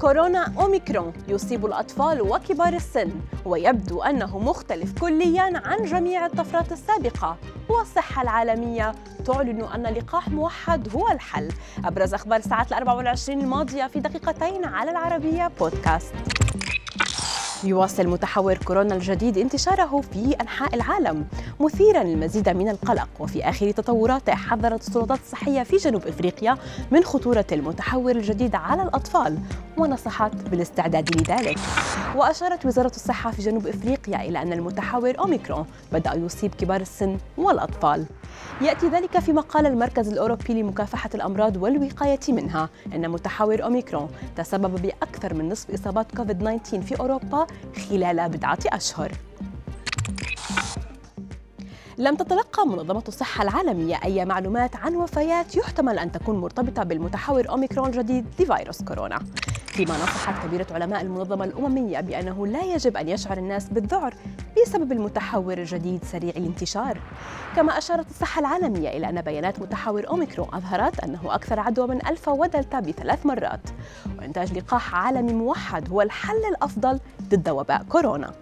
[0.00, 3.10] كورونا أوميكرون يصيب الأطفال وكبار السن
[3.44, 7.36] ويبدو أنه مختلف كليا عن جميع الطفرات السابقة.
[7.68, 8.92] والصحة العالمية
[9.26, 11.48] تعلن أن لقاح موحد هو الحل.
[11.84, 16.14] أبرز أخبار الساعات الأربع والعشرين الماضية في دقيقتين على العربية بودكاست.
[17.64, 21.26] يواصل متحور كورونا الجديد انتشاره في أنحاء العالم
[21.60, 23.08] مثيرا للمزيد من القلق.
[23.20, 26.58] وفي آخر تطوراته حذرت السلطات الصحية في جنوب إفريقيا
[26.90, 29.38] من خطورة المتحور الجديد على الأطفال.
[29.76, 31.58] ونصحت بالاستعداد لذلك.
[32.16, 38.06] وأشارت وزارة الصحة في جنوب إفريقيا إلى أن المتحور أوميكرون بدأ يصيب كبار السن والأطفال.
[38.60, 45.34] يأتي ذلك فيما قال المركز الأوروبي لمكافحة الأمراض والوقاية منها إن متحور أوميكرون تسبب بأكثر
[45.34, 47.46] من نصف إصابات كوفيد 19 في أوروبا
[47.90, 49.12] خلال بضعة أشهر.
[51.98, 57.88] لم تتلقى منظمة الصحة العالمية أي معلومات عن وفيات يحتمل أن تكون مرتبطة بالمتحور أوميكرون
[57.88, 59.18] الجديد لفيروس كورونا.
[59.66, 64.14] فيما نصحت كبيرة علماء المنظمة الأممية بأنه لا يجب أن يشعر الناس بالذعر
[64.62, 67.00] بسبب المتحور الجديد سريع الانتشار.
[67.56, 72.32] كما أشارت الصحة العالمية إلى أن بيانات متحور أوميكرون أظهرت أنه أكثر عدوى من ألفا
[72.32, 73.70] ودلتا بثلاث مرات.
[74.18, 78.32] وإنتاج لقاح عالمي موحد هو الحل الأفضل ضد وباء كورونا.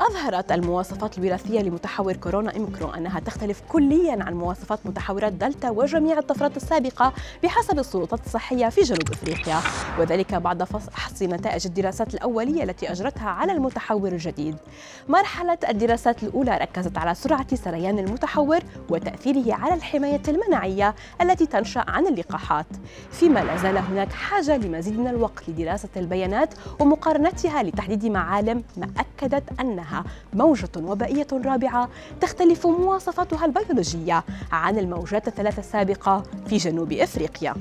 [0.00, 6.56] أظهرت المواصفات الوراثية لمتحور كورونا إمكرون أنها تختلف كليا عن مواصفات متحورات دلتا وجميع الطفرات
[6.56, 9.60] السابقة بحسب السلطات الصحية في جنوب إفريقيا.
[9.98, 14.56] وذلك بعد فحص نتائج الدراسات الأولية التي أجرتها على المتحور الجديد.
[15.08, 18.58] مرحلة الدراسات الأولى ركزت على سرعة سريان المتحور
[18.90, 22.66] وتأثيره على الحماية المناعية التي تنشأ عن اللقاحات.
[23.10, 29.60] فيما لا زال هناك حاجة لمزيد من الوقت لدراسة البيانات ومقارنتها لتحديد معالم ما أكدت
[29.60, 31.88] أنها أنها موجة وبائية رابعة
[32.20, 37.54] تختلف مواصفاتها البيولوجية عن الموجات الثلاث السابقة في جنوب إفريقيا.